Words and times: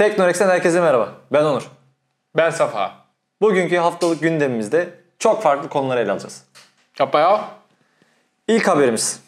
Teknorex'ten 0.00 0.48
herkese 0.48 0.80
merhaba. 0.80 1.12
Ben 1.32 1.44
Onur. 1.44 1.62
Ben 2.36 2.50
Safa. 2.50 2.92
Bugünkü 3.40 3.76
haftalık 3.76 4.22
gündemimizde 4.22 4.88
çok 5.18 5.42
farklı 5.42 5.68
konuları 5.68 6.00
ele 6.00 6.12
alacağız. 6.12 6.44
Yapma 6.98 7.20
ya. 7.20 7.44
İlk 8.48 8.68
haberimiz. 8.68 9.20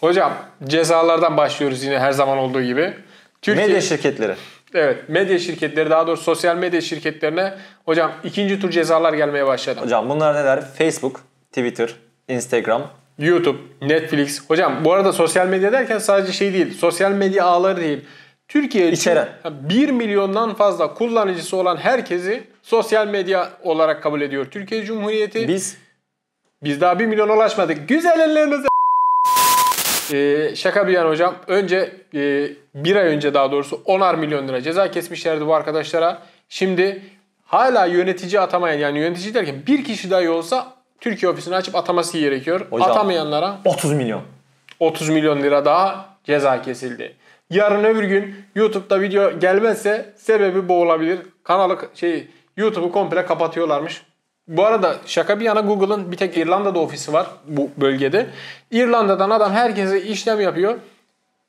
Hocam 0.00 0.32
cezalardan 0.64 1.36
başlıyoruz 1.36 1.82
yine 1.82 1.98
her 1.98 2.12
zaman 2.12 2.38
olduğu 2.38 2.62
gibi. 2.62 2.94
Türkiye, 3.42 3.66
Medya 3.66 3.80
şirketleri. 3.80 4.34
Evet 4.74 5.08
medya 5.08 5.38
şirketleri 5.38 5.90
daha 5.90 6.06
doğrusu 6.06 6.22
sosyal 6.22 6.56
medya 6.56 6.80
şirketlerine 6.80 7.54
hocam 7.84 8.12
ikinci 8.24 8.60
tur 8.60 8.70
cezalar 8.70 9.12
gelmeye 9.12 9.46
başladı. 9.46 9.80
Hocam 9.80 10.10
bunlar 10.10 10.34
neler? 10.34 10.64
Facebook, 10.78 11.20
Twitter, 11.52 11.94
Instagram. 12.28 12.90
YouTube, 13.18 13.58
Netflix. 13.82 14.50
Hocam 14.50 14.84
bu 14.84 14.92
arada 14.92 15.12
sosyal 15.12 15.46
medya 15.46 15.72
derken 15.72 15.98
sadece 15.98 16.32
şey 16.32 16.52
değil. 16.52 16.78
Sosyal 16.78 17.12
medya 17.12 17.44
ağları 17.44 17.80
değil. 17.80 18.04
Türkiye 18.48 18.92
İçeren. 18.92 19.28
1 19.44 19.88
milyondan 19.90 20.54
fazla 20.54 20.94
kullanıcısı 20.94 21.56
olan 21.56 21.76
herkesi 21.76 22.44
sosyal 22.62 23.06
medya 23.06 23.48
olarak 23.62 24.02
kabul 24.02 24.20
ediyor. 24.20 24.46
Türkiye 24.50 24.84
Cumhuriyeti. 24.84 25.48
Biz 25.48 25.76
Biz 26.62 26.80
daha 26.80 26.98
1 26.98 27.06
milyona 27.06 27.32
ulaşmadık. 27.32 27.88
Güzel 27.88 28.20
ellerinize 28.20 28.68
ee, 30.12 30.56
şaka 30.56 30.86
bir 30.86 30.92
yana 30.92 31.08
hocam. 31.08 31.34
Önce 31.46 31.92
e, 32.14 32.50
bir 32.74 32.96
ay 32.96 33.06
önce 33.06 33.34
daha 33.34 33.52
doğrusu 33.52 33.76
10'ar 33.76 34.16
milyon 34.16 34.48
lira 34.48 34.62
ceza 34.62 34.90
kesmişlerdi 34.90 35.46
bu 35.46 35.54
arkadaşlara. 35.54 36.22
Şimdi 36.48 37.02
hala 37.44 37.86
yönetici 37.86 38.40
atamayan 38.40 38.78
yani 38.78 38.98
yönetici 38.98 39.34
derken 39.34 39.62
bir 39.66 39.84
kişi 39.84 40.10
dahi 40.10 40.30
olsa 40.30 40.72
Türkiye 41.00 41.32
ofisini 41.32 41.56
açıp 41.56 41.74
ataması 41.74 42.18
gerekiyor. 42.18 42.66
Hocam. 42.70 42.90
Atamayanlara 42.90 43.58
30 43.64 43.92
milyon. 43.92 44.22
30 44.80 45.08
milyon 45.08 45.42
lira 45.42 45.64
daha 45.64 46.08
ceza 46.24 46.62
kesildi. 46.62 47.16
Yarın 47.50 47.84
öbür 47.84 48.04
gün 48.04 48.34
YouTube'da 48.54 49.00
video 49.00 49.38
gelmezse 49.38 50.12
sebebi 50.16 50.68
bu 50.68 50.82
olabilir. 50.82 51.18
Kanalı 51.44 51.78
şey 51.94 52.28
YouTube'u 52.56 52.92
komple 52.92 53.26
kapatıyorlarmış. 53.26 54.02
Bu 54.48 54.64
arada 54.66 54.96
şaka 55.06 55.40
bir 55.40 55.44
yana 55.44 55.60
Google'ın 55.60 56.12
bir 56.12 56.16
tek 56.16 56.36
İrlanda'da 56.36 56.78
ofisi 56.78 57.12
var 57.12 57.26
bu 57.46 57.70
bölgede. 57.76 58.26
İrlanda'dan 58.70 59.30
adam 59.30 59.52
herkese 59.52 60.02
işlem 60.02 60.40
yapıyor. 60.40 60.74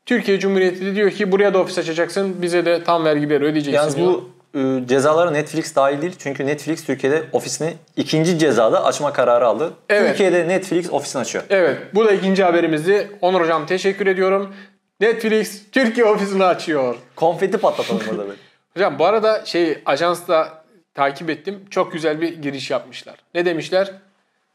Türkiye 0.06 0.40
Cumhuriyeti 0.40 0.86
de 0.86 0.96
diyor 0.96 1.12
ki 1.12 1.32
buraya 1.32 1.54
da 1.54 1.60
ofis 1.60 1.78
açacaksın. 1.78 2.42
Bize 2.42 2.66
de 2.66 2.84
tam 2.84 3.06
vergi 3.06 3.30
ver 3.30 3.42
ödeyeceksin. 3.42 3.72
Yalnız 3.72 3.98
diyor. 3.98 4.08
bu 4.08 4.30
e, 4.60 4.88
cezalara 4.88 5.32
Netflix 5.32 5.76
dahil 5.76 6.02
değil. 6.02 6.16
Çünkü 6.20 6.46
Netflix 6.46 6.86
Türkiye'de 6.86 7.24
ofisini 7.32 7.74
ikinci 7.98 8.40
cezada 8.40 8.84
açma 8.86 9.14
kararı 9.14 9.48
aldı. 9.48 9.74
Evet. 9.90 10.10
Türkiye'de 10.10 10.48
Netflix 10.48 10.94
ofisini 10.94 11.22
açıyor. 11.22 11.44
Evet 11.50 11.78
bu 11.94 12.06
da 12.06 12.12
ikinci 12.12 12.44
haberimizdi. 12.44 13.12
Onur 13.22 13.42
Hocam 13.42 13.66
teşekkür 13.66 14.08
ediyorum. 14.08 14.54
Netflix 15.00 15.72
Türkiye 15.72 16.06
ofisini 16.06 16.44
açıyor. 16.44 16.96
Konfeti 17.16 17.58
patlatalım 17.58 18.02
burada 18.10 18.24
böyle. 18.28 18.40
Hocam 18.74 19.00
bu 19.00 19.06
arada 19.06 19.46
şey 19.46 19.82
ajansla 19.86 20.64
takip 20.94 21.30
ettim. 21.30 21.66
Çok 21.70 21.94
güzel 21.94 22.22
bir 22.22 22.42
giriş 22.42 22.72
yapmışlar. 22.72 23.16
Ne 23.36 23.46
demişler? 23.46 23.92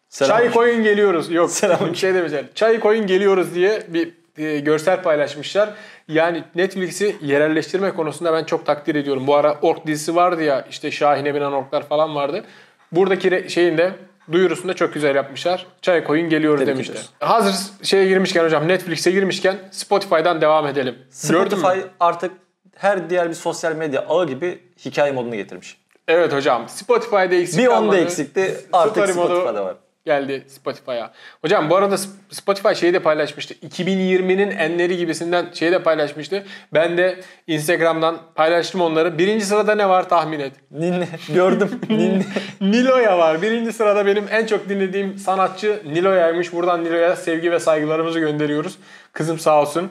Selam. 0.08 0.38
Çay 0.38 0.50
koyun 0.50 0.82
geliyoruz. 0.82 1.32
Yok 1.32 1.50
Selam. 1.50 1.94
şey 1.96 2.14
demişler. 2.14 2.44
Çay 2.54 2.80
koyun 2.80 3.06
geliyoruz 3.06 3.54
diye 3.54 3.82
bir 3.88 4.12
e, 4.38 4.58
görsel 4.58 5.02
paylaşmışlar. 5.02 5.70
Yani 6.08 6.44
Netflix'i 6.54 7.16
yerelleştirme 7.22 7.90
konusunda 7.90 8.32
ben 8.32 8.44
çok 8.44 8.66
takdir 8.66 8.94
ediyorum. 8.94 9.26
Bu 9.26 9.34
ara 9.34 9.58
Ork 9.62 9.86
dizisi 9.86 10.16
vardı 10.16 10.42
ya 10.42 10.66
işte 10.70 10.90
Şahin'e 10.90 11.34
binen 11.34 11.52
orklar 11.52 11.88
falan 11.88 12.14
vardı. 12.14 12.44
Buradaki 12.92 13.28
re- 13.28 13.48
şeyin 13.48 13.78
de 13.78 13.92
duyurusunda 14.32 14.74
çok 14.74 14.94
güzel 14.94 15.14
yapmışlar. 15.14 15.66
Çay 15.82 16.04
koyun 16.04 16.28
geliyoruz 16.28 16.60
Tebrik 16.60 16.74
demişler. 16.74 16.94
ediyoruz. 16.94 17.12
Hazır 17.20 17.54
şeye 17.82 18.06
girmişken 18.08 18.44
hocam 18.44 18.68
Netflix'e 18.68 19.10
girmişken 19.10 19.56
Spotify'dan 19.70 20.40
devam 20.40 20.66
edelim. 20.66 20.98
Spotify 21.10 21.80
artık 22.00 22.32
her 22.76 23.10
diğer 23.10 23.28
bir 23.28 23.34
sosyal 23.34 23.72
medya 23.76 24.04
ağı 24.08 24.26
gibi 24.26 24.62
hikaye 24.84 25.12
modunu 25.12 25.34
getirmiş. 25.36 25.78
Evet 26.08 26.32
hocam. 26.32 26.68
Spotify'da 26.68 27.34
eksik 27.34 27.58
Bir 27.58 27.66
onda 27.66 27.96
eksikti. 27.96 28.60
Artık 28.72 29.04
Story 29.04 29.12
modu 29.12 29.26
Spotify'da 29.36 29.64
var. 29.64 29.76
Geldi 30.06 30.44
Spotify'a. 30.48 31.12
Hocam 31.42 31.70
bu 31.70 31.76
arada 31.76 31.96
Spotify 32.30 32.74
şeyi 32.74 32.94
de 32.94 32.98
paylaşmıştı. 32.98 33.54
2020'nin 33.54 34.50
enleri 34.50 34.96
gibisinden 34.96 35.46
şeyi 35.54 35.72
de 35.72 35.82
paylaşmıştı. 35.82 36.44
Ben 36.74 36.96
de 36.96 37.20
Instagram'dan 37.46 38.18
paylaştım 38.34 38.80
onları. 38.80 39.18
Birinci 39.18 39.44
sırada 39.46 39.74
ne 39.74 39.88
var 39.88 40.08
tahmin 40.08 40.40
et. 40.40 40.52
Ninni. 40.70 41.08
Gördüm. 41.34 41.80
Ninni. 41.88 42.24
Nilo'ya 42.60 43.18
var. 43.18 43.42
Birinci 43.42 43.72
sırada 43.72 44.06
benim 44.06 44.24
en 44.30 44.46
çok 44.46 44.68
dinlediğim 44.68 45.18
sanatçı 45.18 45.82
Nilo'yaymış. 45.86 46.52
Buradan 46.52 46.84
Nilo'ya 46.84 47.16
sevgi 47.16 47.52
ve 47.52 47.58
saygılarımızı 47.60 48.20
gönderiyoruz. 48.20 48.78
Kızım 49.12 49.38
sağ 49.38 49.60
olsun. 49.60 49.90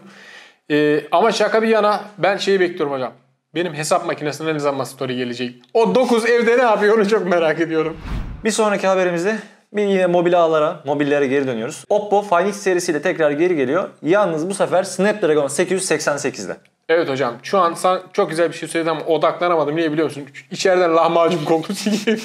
Ee, 0.71 1.01
ama 1.11 1.31
şaka 1.31 1.61
bir 1.61 1.67
yana 1.67 2.03
ben 2.17 2.37
şeyi 2.37 2.59
bekliyorum 2.59 2.93
hocam. 2.93 3.13
Benim 3.55 3.73
hesap 3.73 4.05
makinesine 4.05 4.53
ne 4.53 4.59
zaman 4.59 4.83
story 4.83 5.15
gelecek? 5.15 5.55
O 5.73 5.95
9 5.95 6.25
evde 6.25 6.57
ne 6.57 6.61
yapıyor 6.61 6.97
onu 6.97 7.09
çok 7.09 7.27
merak 7.27 7.59
ediyorum. 7.59 7.97
Bir 8.43 8.51
sonraki 8.51 8.87
haberimizde 8.87 9.35
bir 9.75 9.87
yine 9.87 10.07
mobil 10.07 10.39
ağlara, 10.39 10.79
mobillere 10.85 11.27
geri 11.27 11.47
dönüyoruz. 11.47 11.85
Oppo 11.89 12.21
Find 12.21 12.47
X 12.47 12.57
serisiyle 12.57 13.01
tekrar 13.01 13.31
geri 13.31 13.55
geliyor. 13.55 13.89
Yalnız 14.01 14.49
bu 14.49 14.53
sefer 14.53 14.83
Snapdragon 14.83 15.47
888'de. 15.47 16.57
Evet 16.89 17.09
hocam 17.09 17.33
şu 17.43 17.59
an 17.59 17.73
sen 17.73 17.99
çok 18.13 18.29
güzel 18.29 18.49
bir 18.49 18.55
şey 18.55 18.69
söyledin 18.69 18.89
ama 18.91 19.05
odaklanamadım. 19.05 19.75
Niye 19.75 19.91
biliyor 19.91 20.07
musun? 20.07 20.23
İçeriden 20.51 20.95
lahmacun 20.95 21.45
kokusu 21.45 21.89
geliyor. 21.91 22.19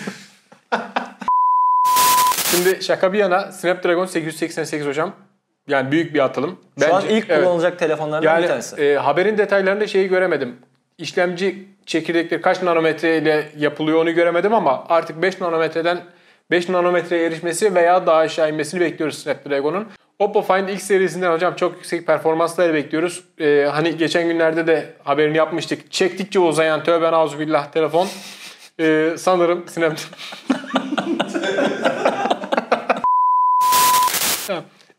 Şimdi 2.50 2.84
şaka 2.84 3.12
bir 3.12 3.18
yana 3.18 3.52
Snapdragon 3.52 4.06
888 4.06 4.86
hocam. 4.86 5.12
Yani 5.68 5.92
büyük 5.92 6.14
bir 6.14 6.20
atılım. 6.24 6.56
Şu 6.80 6.94
an 6.94 7.04
ilk 7.08 7.30
evet. 7.30 7.44
kullanılacak 7.44 7.78
telefonlardan 7.78 8.26
Yani 8.26 8.42
bir 8.42 8.48
tanesi. 8.48 8.82
e, 8.82 8.96
haberin 8.96 9.38
detaylarında 9.38 9.86
şeyi 9.86 10.08
göremedim. 10.08 10.56
İşlemci 10.98 11.68
çekirdekleri 11.86 12.42
kaç 12.42 12.62
nanometre 12.62 13.18
ile 13.18 13.48
yapılıyor 13.58 14.02
onu 14.02 14.14
göremedim 14.14 14.54
ama 14.54 14.84
artık 14.88 15.22
5 15.22 15.40
nanometreden 15.40 16.00
5 16.50 16.68
nanometreye 16.68 17.26
erişmesi 17.26 17.74
veya 17.74 18.06
daha 18.06 18.16
aşağı 18.16 18.50
inmesini 18.50 18.80
bekliyoruz 18.80 19.18
Snapdragon'un. 19.18 19.86
Oppo 20.18 20.42
Find 20.42 20.68
X 20.68 20.82
serisinden 20.82 21.32
hocam 21.32 21.56
çok 21.56 21.76
yüksek 21.76 22.06
performansları 22.06 22.74
bekliyoruz. 22.74 23.24
E, 23.40 23.68
hani 23.72 23.96
geçen 23.96 24.28
günlerde 24.28 24.66
de 24.66 24.86
haberini 25.04 25.36
yapmıştık. 25.36 25.92
Çektikçe 25.92 26.40
uzayan 26.40 26.84
tövbe 26.84 27.12
nauzubillah 27.12 27.72
telefon. 27.72 28.08
E, 28.80 29.14
sanırım 29.18 29.68
Snapdragon... 29.68 29.98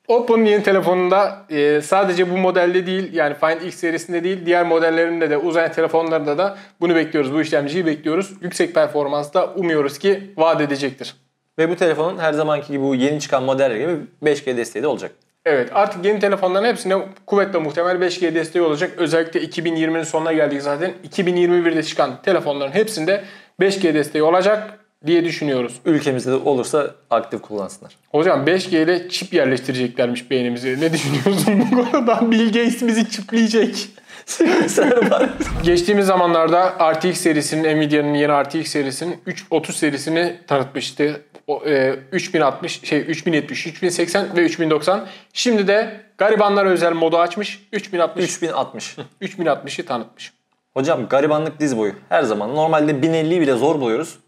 Oppo'nun 0.07 0.45
yeni 0.45 0.63
telefonunda 0.63 1.45
e, 1.49 1.81
sadece 1.81 2.31
bu 2.31 2.37
modelde 2.37 2.85
değil 2.85 3.13
yani 3.13 3.35
Find 3.35 3.61
X 3.61 3.75
serisinde 3.75 4.23
değil 4.23 4.45
diğer 4.45 4.65
modellerinde 4.65 5.29
de 5.29 5.37
uzayan 5.37 5.71
telefonlarında 5.71 6.37
da 6.37 6.57
bunu 6.81 6.95
bekliyoruz. 6.95 7.33
Bu 7.33 7.41
işlemciyi 7.41 7.85
bekliyoruz. 7.85 8.33
Yüksek 8.41 8.75
performansta 8.75 9.53
umuyoruz 9.53 9.99
ki 9.99 10.33
vaat 10.37 10.61
edecektir. 10.61 11.15
Ve 11.59 11.69
bu 11.69 11.75
telefonun 11.75 12.17
her 12.17 12.33
zamanki 12.33 12.67
gibi 12.67 12.83
bu 12.83 12.95
yeni 12.95 13.19
çıkan 13.19 13.43
modeller 13.43 13.75
gibi 13.75 13.97
5G 14.23 14.57
desteği 14.57 14.83
de 14.83 14.87
olacak. 14.87 15.11
Evet 15.45 15.69
artık 15.73 16.05
yeni 16.05 16.19
telefonların 16.19 16.65
hepsine 16.65 16.95
kuvvetle 17.25 17.59
muhtemel 17.59 17.95
5G 17.95 18.35
desteği 18.35 18.61
olacak. 18.61 18.91
Özellikle 18.97 19.39
2020'nin 19.43 20.03
sonuna 20.03 20.33
geldik 20.33 20.61
zaten. 20.61 20.93
2021'de 21.11 21.83
çıkan 21.83 22.21
telefonların 22.21 22.71
hepsinde 22.71 23.23
5G 23.61 23.93
desteği 23.93 24.23
olacak 24.23 24.79
diye 25.05 25.25
düşünüyoruz. 25.25 25.79
Ülkemizde 25.85 26.31
de 26.31 26.35
olursa 26.35 26.95
aktif 27.09 27.41
kullansınlar. 27.41 27.95
Hocam 28.09 28.45
5G 28.45 28.83
ile 28.83 29.09
çip 29.09 29.33
yerleştireceklermiş 29.33 30.31
beynimize. 30.31 30.79
Ne 30.79 30.93
düşünüyorsun 30.93 31.67
bu 31.71 31.91
konuda? 31.91 32.19
Bill 32.31 32.45
Gates 32.45 32.81
bizi 32.81 33.09
çipleyecek. 33.09 33.89
Geçtiğimiz 35.63 36.05
zamanlarda 36.05 36.93
RTX 36.93 37.17
serisinin, 37.17 37.77
Nvidia'nın 37.77 38.13
yeni 38.13 38.43
RTX 38.43 38.71
serisinin 38.71 39.17
330 39.25 39.75
serisini 39.75 40.35
tanıtmıştı. 40.47 41.21
O, 41.49 41.63
e, 41.65 41.95
3060, 42.11 42.81
şey 42.83 42.99
3070, 42.99 43.67
3080 43.67 44.37
ve 44.37 44.41
3090. 44.45 45.07
Şimdi 45.33 45.67
de 45.67 46.01
garibanlara 46.17 46.69
özel 46.69 46.93
modu 46.93 47.17
açmış. 47.17 47.67
3060, 47.73 48.25
3060. 48.25 48.97
3060'ı 49.21 49.85
tanıtmış. 49.85 50.33
Hocam 50.73 51.07
garibanlık 51.07 51.59
diz 51.59 51.77
boyu. 51.77 51.93
Her 52.09 52.23
zaman. 52.23 52.55
Normalde 52.55 52.91
1050'yi 52.91 53.41
bile 53.41 53.53
zor 53.53 53.81
buluyoruz. 53.81 54.19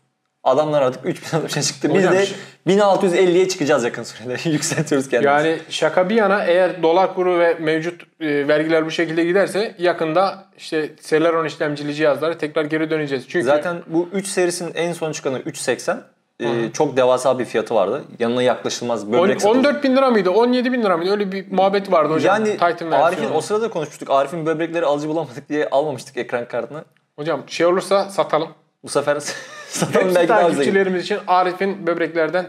Adamlar 0.44 0.81
artık 0.81 1.06
3060'a 1.06 1.62
çıktı. 1.62 1.89
Biz 1.89 1.97
Hocam 1.97 2.13
de 2.13 2.25
şu- 2.25 2.35
1650'ye 2.68 3.47
çıkacağız 3.47 3.83
yakın 3.83 4.03
sürede. 4.03 4.50
Yükseltiyoruz 4.50 5.09
kendimizi. 5.09 5.47
Yani 5.47 5.59
şaka 5.69 6.09
bir 6.09 6.15
yana 6.15 6.44
eğer 6.44 6.83
dolar 6.83 7.15
kuru 7.15 7.39
ve 7.39 7.53
mevcut 7.59 8.03
e, 8.19 8.47
vergiler 8.47 8.85
bu 8.85 8.91
şekilde 8.91 9.24
giderse 9.24 9.75
yakında 9.79 10.45
işte 10.57 10.89
Celeron 11.07 11.45
işlemcili 11.45 11.95
cihazlara 11.95 12.38
tekrar 12.38 12.65
geri 12.65 12.89
döneceğiz. 12.89 13.25
Çünkü 13.27 13.45
Zaten 13.45 13.77
bu 13.88 14.09
3 14.13 14.27
serisinin 14.27 14.74
en 14.75 14.94
son 14.94 15.12
çıkanı 15.12 15.39
380. 15.39 16.03
Ee, 16.41 16.71
çok 16.73 16.97
devasa 16.97 17.39
bir 17.39 17.45
fiyatı 17.45 17.75
vardı. 17.75 18.03
Yanına 18.19 18.43
yaklaşılmaz 18.43 19.11
böbrek 19.11 19.41
satıldı. 19.41 19.59
14 19.59 19.83
bin 19.83 19.95
lira 19.95 20.09
mıydı? 20.09 20.29
17 20.29 20.73
bin 20.73 20.83
lira 20.83 20.97
mıydı? 20.97 21.11
Öyle 21.11 21.31
bir 21.31 21.51
muhabbet 21.51 21.91
vardı 21.91 22.13
hocam. 22.13 22.35
Yani 22.45 22.51
Titan 22.51 22.91
Arif'in 22.91 23.33
o 23.33 23.41
sırada 23.41 23.69
konuşmuştuk. 23.69 24.09
Arif'in 24.11 24.45
böbrekleri 24.45 24.85
alıcı 24.85 25.07
bulamadık 25.07 25.49
diye 25.49 25.67
almamıştık 25.69 26.17
ekran 26.17 26.47
kartını. 26.47 26.83
Hocam 27.15 27.43
şey 27.47 27.65
olursa 27.65 28.09
satalım. 28.09 28.49
Bu 28.83 28.89
sefer 28.89 29.19
satalım 29.67 30.15
belki 30.15 30.29
daha 30.29 30.41
takipçilerimiz 30.41 31.03
için 31.03 31.17
Arif'in 31.27 31.88
böbreklerden 31.88 32.45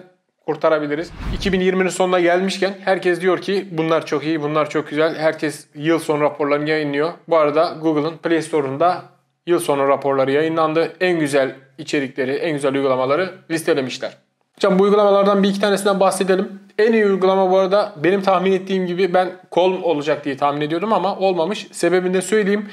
kurtarabiliriz. 0.47 1.11
2020'nin 1.39 1.89
sonuna 1.89 2.21
gelmişken 2.21 2.75
herkes 2.85 3.21
diyor 3.21 3.41
ki 3.41 3.69
bunlar 3.71 4.07
çok 4.07 4.25
iyi, 4.25 4.43
bunlar 4.43 4.71
çok 4.71 4.89
güzel. 4.89 5.15
Herkes 5.15 5.67
yıl 5.75 5.99
sonu 5.99 6.21
raporlarını 6.21 6.71
yayınlıyor. 6.71 7.13
Bu 7.29 7.37
arada 7.37 7.77
Google'ın 7.83 8.17
Play 8.17 8.43
Store'unda 8.43 9.03
yıl 9.47 9.59
sonu 9.61 9.89
raporları 9.89 10.31
yayınlandı. 10.33 10.93
En 11.01 11.19
güzel 11.21 11.55
içerikleri, 11.83 12.33
en 12.33 12.53
güzel 12.53 12.75
uygulamaları 12.75 13.35
listelemişler. 13.51 14.13
Hocam 14.57 14.79
bu 14.79 14.83
uygulamalardan 14.83 15.43
bir 15.43 15.49
iki 15.49 15.61
tanesinden 15.61 16.01
bahsedelim. 16.01 16.61
En 16.79 16.93
iyi 16.93 17.07
uygulama 17.07 17.51
bu 17.51 17.59
arada 17.59 17.93
benim 17.97 18.23
tahmin 18.23 18.53
ettiğim 18.53 18.87
gibi 18.87 19.15
ben 19.15 19.33
Calm 19.57 19.83
olacak 19.83 20.25
diye 20.25 20.37
tahmin 20.37 20.61
ediyordum 20.61 20.93
ama 20.93 21.17
olmamış. 21.17 21.67
Sebebini 21.73 22.15
de 22.15 22.23
söyleyeyim. 22.23 22.69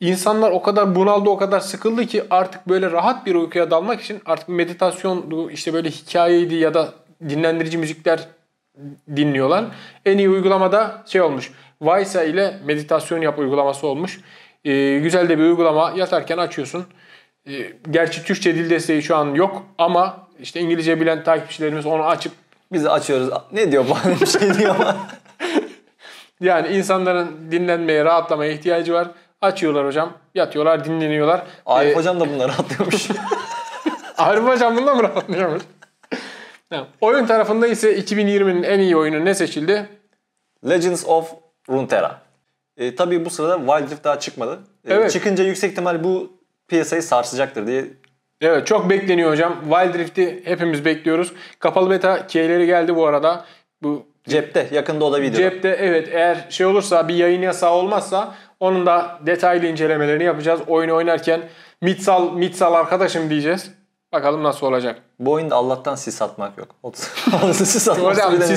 İnsanlar 0.00 0.50
o 0.50 0.62
kadar 0.62 0.94
bunaldı, 0.94 1.30
o 1.30 1.36
kadar 1.36 1.60
sıkıldı 1.60 2.06
ki 2.06 2.22
artık 2.30 2.68
böyle 2.68 2.90
rahat 2.90 3.26
bir 3.26 3.34
uykuya 3.34 3.70
dalmak 3.70 4.00
için 4.00 4.20
artık 4.26 4.48
meditasyon, 4.48 5.48
işte 5.52 5.72
böyle 5.72 5.90
hikayeydi 5.90 6.54
ya 6.54 6.74
da 6.74 6.88
dinlendirici 7.28 7.78
müzikler 7.78 8.28
dinliyorlar. 9.16 9.64
En 10.06 10.18
iyi 10.18 10.28
uygulamada 10.28 11.02
şey 11.06 11.20
olmuş. 11.20 11.52
Vaysa 11.80 12.24
ile 12.24 12.58
meditasyon 12.64 13.20
yap 13.20 13.38
uygulaması 13.38 13.86
olmuş. 13.86 14.20
Ee, 14.64 14.98
güzel 14.98 15.28
de 15.28 15.38
bir 15.38 15.42
uygulama. 15.42 15.92
Yatarken 15.96 16.38
açıyorsun. 16.38 16.86
Ee, 17.48 17.72
gerçi 17.90 18.24
Türkçe 18.24 18.54
dil 18.54 18.70
desteği 18.70 19.02
şu 19.02 19.16
an 19.16 19.34
yok 19.34 19.62
ama 19.78 20.28
işte 20.40 20.60
İngilizce 20.60 21.00
bilen 21.00 21.24
takipçilerimiz 21.24 21.86
onu 21.86 22.04
açıp 22.04 22.32
Biz 22.72 22.84
de 22.84 22.90
açıyoruz. 22.90 23.30
Ne 23.52 23.72
diyor 23.72 23.84
bu 23.88 24.20
bir 24.20 24.26
şey 24.26 24.54
diyor 24.54 24.74
ama. 24.74 24.96
yani 26.40 26.68
insanların 26.68 27.50
dinlenmeye, 27.50 28.04
rahatlamaya 28.04 28.52
ihtiyacı 28.52 28.92
var. 28.94 29.08
Açıyorlar 29.40 29.86
hocam. 29.86 30.12
Yatıyorlar, 30.34 30.84
dinleniyorlar. 30.84 31.42
Arif 31.66 31.92
Ee, 31.92 31.96
hocam 31.96 32.20
da 32.20 32.30
bunları 32.34 32.52
atlıyormuş. 32.52 33.08
Arif 34.18 34.44
hocam 34.44 34.76
bundan 34.76 34.96
mı 34.96 35.02
rahatlıyormuş? 35.02 35.62
Tamam. 36.70 36.86
Oyun 37.00 37.26
tarafında 37.26 37.66
ise 37.66 37.98
2020'nin 37.98 38.62
en 38.62 38.78
iyi 38.78 38.96
oyunu 38.96 39.24
ne 39.24 39.34
seçildi? 39.34 39.88
Legends 40.68 41.04
of 41.06 41.32
Runeterra. 41.68 42.20
E, 42.76 42.94
tabii 42.94 43.24
bu 43.24 43.30
sırada 43.30 43.58
Wild 43.58 43.90
Rift 43.90 44.04
daha 44.04 44.20
çıkmadı. 44.20 44.58
E, 44.88 44.94
Evet. 44.94 45.10
Çıkınca 45.12 45.44
yüksek 45.44 45.72
ihtimal 45.72 46.04
bu 46.04 46.37
piyasayı 46.68 47.02
sarsacaktır 47.02 47.66
diye 47.66 47.84
Evet 48.40 48.66
çok 48.66 48.90
bekleniyor 48.90 49.30
hocam. 49.30 49.56
Wild 49.70 49.94
Rift'i 49.94 50.42
hepimiz 50.44 50.84
bekliyoruz. 50.84 51.32
Kapalı 51.58 51.90
beta 51.90 52.26
keyleri 52.26 52.66
geldi 52.66 52.96
bu 52.96 53.06
arada. 53.06 53.44
Bu 53.82 54.06
cepte. 54.28 54.68
Yakında 54.72 55.04
o 55.04 55.12
da 55.12 55.20
video. 55.20 55.38
cepte 55.38 55.68
evet 55.68 56.08
eğer 56.12 56.46
şey 56.50 56.66
olursa 56.66 57.08
bir 57.08 57.14
yayın 57.14 57.42
yasağı 57.42 57.72
olmazsa 57.72 58.34
onun 58.60 58.86
da 58.86 59.18
detaylı 59.26 59.66
incelemelerini 59.66 60.24
yapacağız. 60.24 60.60
Oyunu 60.66 60.94
oynarken 60.94 61.40
mitsal 61.82 62.32
mitsal 62.32 62.74
arkadaşım 62.74 63.30
diyeceğiz. 63.30 63.77
Bakalım 64.12 64.42
nasıl 64.42 64.66
olacak. 64.66 65.02
Bu 65.18 65.32
oyunda 65.32 65.56
Allah'tan 65.56 65.94
sis 65.94 66.22
atmak 66.22 66.58
yok. 66.58 66.68
Sis 67.52 67.88
atmak 67.88 68.12
Hocam 68.12 68.32
olacak? 68.34 68.48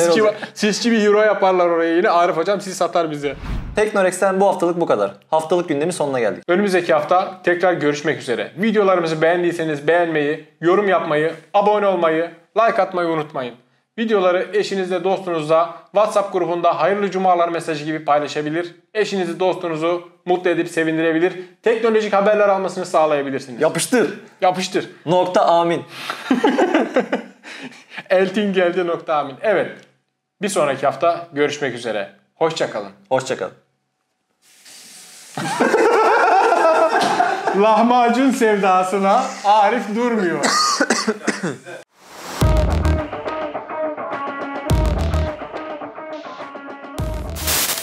sisçi 0.54 0.92
bir 0.92 1.00
hero 1.02 1.22
yaparlar 1.22 1.68
oraya 1.68 1.96
yine. 1.96 2.10
Arif 2.10 2.38
hocam 2.38 2.62
sis 2.62 2.82
atar 2.82 3.12
bize. 3.12 3.36
Teknorex'ten 3.76 4.40
bu 4.40 4.48
haftalık 4.48 4.82
bu 4.82 4.86
kadar. 4.86 5.14
Haftalık 5.30 5.70
gündemin 5.70 5.92
sonuna 5.92 6.20
geldik. 6.20 6.44
Önümüzdeki 6.48 6.94
hafta 6.94 7.42
tekrar 7.44 7.74
görüşmek 7.74 8.20
üzere. 8.20 8.52
Videolarımızı 8.58 9.22
beğendiyseniz 9.22 9.88
beğenmeyi, 9.88 10.48
yorum 10.62 10.88
yapmayı, 10.90 11.34
abone 11.54 11.88
olmayı, 11.88 12.32
like 12.58 12.82
atmayı 12.82 13.10
unutmayın. 13.10 13.56
Videoları 13.98 14.50
eşinizle, 14.54 15.04
dostunuzla, 15.04 15.76
WhatsApp 15.86 16.34
grubunda 16.34 16.80
hayırlı 16.80 17.12
cumalar 17.12 17.50
mesajı 17.50 17.86
gibi 17.86 18.06
paylaşabilir. 18.06 18.76
Eşinizi, 18.94 19.40
dostunuzu 19.40 20.10
mutlu 20.26 20.50
edip 20.50 20.70
sevindirebilir. 20.70 21.34
Teknolojik 21.64 22.14
haberler 22.14 22.50
almasını 22.50 22.86
sağlayabilirsiniz. 22.86 23.62
Yapıştır. 23.62 24.20
Yapıştır. 24.42 24.90
Nokta 25.06 25.46
amin. 25.46 25.84
Eltin 28.10 28.54
geldi 28.54 28.88
nokta 28.88 29.16
amin. 29.16 29.36
Evet. 29.42 29.72
Bir 30.42 30.50
sonraki 30.50 30.86
hafta 30.86 31.28
görüşmek 31.34 31.76
üzere. 31.76 32.10
Hoşçakalın. 32.36 32.92
Hoşçakalın. 33.10 33.54
Lahmacun 37.62 38.32
sevdasına 38.32 39.24
Arif 39.46 39.96
durmuyor. 39.96 40.46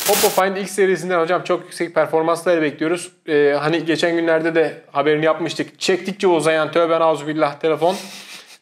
Oppo 0.09 0.29
Find 0.43 0.57
X 0.57 0.71
serisinden 0.71 1.21
hocam 1.21 1.45
çok 1.45 1.63
yüksek 1.63 1.95
performanslar 1.95 2.63
bekliyoruz. 2.63 3.13
Ee, 3.29 3.57
hani 3.61 3.85
geçen 3.85 4.17
günlerde 4.17 4.55
de 4.55 4.83
haberini 4.93 5.25
yapmıştık. 5.25 5.81
Çektikçe 5.81 6.27
uzayan 6.27 6.73
tövben 6.73 7.01
auzubillah 7.01 7.61
telefon. 7.61 7.97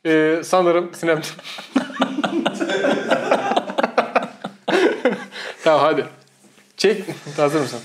Ee, 0.07 0.37
sanırım 0.45 0.95
Snapchat. 0.95 1.35
tamam 5.65 5.81
hadi. 5.81 6.05
Çek. 6.77 7.05
Hazır 7.37 7.61
mısın? 7.61 7.81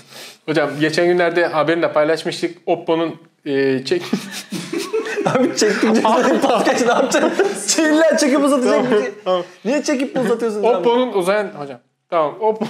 Hocam 0.46 0.70
geçen 0.80 1.06
günlerde 1.06 1.46
haberini 1.46 1.82
de 1.82 1.92
paylaşmıştık. 1.92 2.58
Oppo'nun 2.66 3.16
e, 3.46 3.84
çek... 3.84 4.02
Abi 5.26 5.56
çektikçe 5.56 6.02
podcast 6.02 6.80
ne 6.86 6.92
yapacaksın? 6.92 7.84
İlla 7.84 8.16
çekip 8.16 8.44
uzatacak 8.44 8.90
bir 8.90 8.96
şey. 9.02 9.12
Tamam. 9.24 9.42
Niye 9.64 9.82
çekip 9.82 10.18
uzatıyorsun? 10.18 10.62
Oppo'nun 10.62 11.12
uzayan 11.12 11.48
hocam. 11.48 11.78
Tamam. 12.10 12.34
Oppo. 12.40 12.66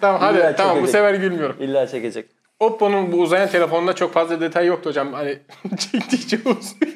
Tamam 0.00 0.20
hadi. 0.20 0.38
İlla 0.38 0.56
tamam 0.56 0.76
bu 0.76 0.80
çekecek. 0.80 1.00
sefer 1.00 1.14
gülmüyorum. 1.14 1.56
İlla 1.60 1.86
çekecek. 1.86 2.30
Oppo'nun 2.60 3.12
bu 3.12 3.16
uzayan 3.16 3.48
telefonunda 3.48 3.92
çok 3.94 4.12
fazla 4.12 4.40
detay 4.40 4.66
yoktu 4.66 4.90
hocam. 4.90 5.12
Hani 5.12 5.38
çektikçe 5.92 6.36
uzuyor. 6.36 6.92